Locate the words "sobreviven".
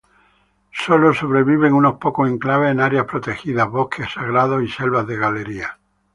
1.13-1.75